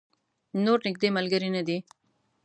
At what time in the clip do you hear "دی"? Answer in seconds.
1.67-1.77